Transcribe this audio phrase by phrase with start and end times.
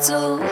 [0.00, 0.44] zurück.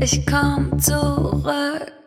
[0.00, 1.97] Ich komm zurück.